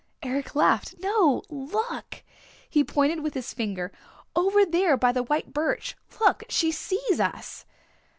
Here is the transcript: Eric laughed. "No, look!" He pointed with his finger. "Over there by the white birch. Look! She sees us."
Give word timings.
Eric 0.23 0.55
laughed. 0.55 0.95
"No, 0.97 1.43
look!" 1.47 2.23
He 2.67 2.83
pointed 2.83 3.19
with 3.19 3.35
his 3.35 3.53
finger. 3.53 3.91
"Over 4.35 4.65
there 4.65 4.97
by 4.97 5.11
the 5.11 5.21
white 5.21 5.53
birch. 5.53 5.95
Look! 6.19 6.43
She 6.49 6.71
sees 6.71 7.19
us." 7.19 7.67